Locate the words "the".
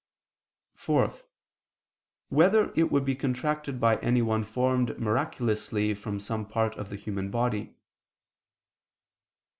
6.89-6.95